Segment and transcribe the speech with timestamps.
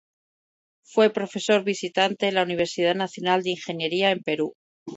[0.83, 4.55] Fue profesor visitante en la Universidad Nacional de Ingeniería en Perú.